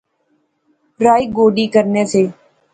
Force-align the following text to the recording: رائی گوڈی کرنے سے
رائی 1.05 1.25
گوڈی 1.37 1.65
کرنے 1.73 2.03
سے 2.11 2.21